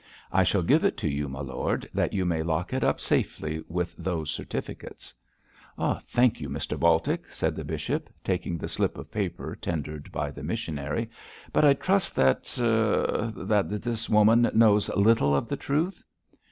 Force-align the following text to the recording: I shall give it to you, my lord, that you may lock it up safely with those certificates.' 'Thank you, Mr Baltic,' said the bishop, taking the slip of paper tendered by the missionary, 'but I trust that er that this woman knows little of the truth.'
I 0.31 0.41
shall 0.43 0.63
give 0.63 0.83
it 0.83 0.97
to 0.97 1.07
you, 1.07 1.29
my 1.29 1.41
lord, 1.41 1.87
that 1.93 2.11
you 2.11 2.25
may 2.25 2.41
lock 2.41 2.73
it 2.73 2.83
up 2.83 2.99
safely 2.99 3.63
with 3.67 3.93
those 3.97 4.31
certificates.' 4.31 5.13
'Thank 5.77 6.41
you, 6.41 6.49
Mr 6.49 6.79
Baltic,' 6.79 7.31
said 7.31 7.55
the 7.55 7.63
bishop, 7.63 8.09
taking 8.23 8.57
the 8.57 8.67
slip 8.67 8.97
of 8.97 9.11
paper 9.11 9.55
tendered 9.55 10.11
by 10.11 10.31
the 10.31 10.41
missionary, 10.41 11.07
'but 11.53 11.63
I 11.63 11.75
trust 11.75 12.15
that 12.15 12.57
er 12.59 13.31
that 13.35 13.69
this 13.83 14.09
woman 14.09 14.49
knows 14.55 14.89
little 14.95 15.35
of 15.35 15.47
the 15.47 15.55
truth.' 15.57 16.03